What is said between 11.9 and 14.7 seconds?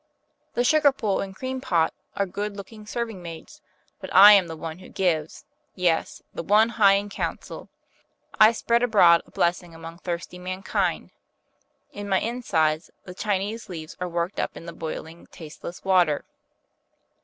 In my insides the Chinese leaves are worked up in